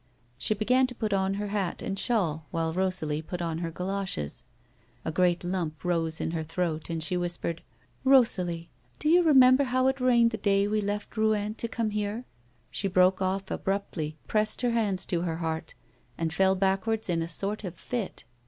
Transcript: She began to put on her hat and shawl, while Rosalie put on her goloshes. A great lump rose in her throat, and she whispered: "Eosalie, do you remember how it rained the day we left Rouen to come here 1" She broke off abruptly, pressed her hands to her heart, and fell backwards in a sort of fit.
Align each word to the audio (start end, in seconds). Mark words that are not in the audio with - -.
She 0.39 0.55
began 0.55 0.87
to 0.87 0.95
put 0.95 1.13
on 1.13 1.35
her 1.35 1.49
hat 1.49 1.83
and 1.83 1.99
shawl, 1.99 2.47
while 2.49 2.73
Rosalie 2.73 3.21
put 3.21 3.39
on 3.39 3.59
her 3.59 3.69
goloshes. 3.69 4.45
A 5.05 5.11
great 5.11 5.43
lump 5.43 5.85
rose 5.85 6.19
in 6.19 6.31
her 6.31 6.41
throat, 6.41 6.89
and 6.89 7.03
she 7.03 7.15
whispered: 7.15 7.61
"Eosalie, 8.03 8.69
do 8.97 9.07
you 9.07 9.21
remember 9.21 9.65
how 9.65 9.85
it 9.85 10.01
rained 10.01 10.31
the 10.31 10.37
day 10.39 10.67
we 10.67 10.81
left 10.81 11.17
Rouen 11.17 11.53
to 11.53 11.67
come 11.67 11.91
here 11.91 12.15
1" 12.15 12.25
She 12.71 12.87
broke 12.87 13.21
off 13.21 13.51
abruptly, 13.51 14.17
pressed 14.27 14.63
her 14.63 14.71
hands 14.71 15.05
to 15.05 15.21
her 15.21 15.35
heart, 15.37 15.75
and 16.17 16.33
fell 16.33 16.55
backwards 16.55 17.07
in 17.07 17.21
a 17.21 17.27
sort 17.27 17.63
of 17.63 17.75
fit. 17.75 18.23